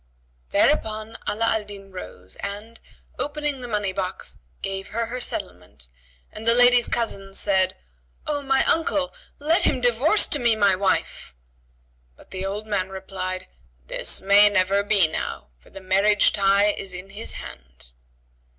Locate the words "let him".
9.37-9.79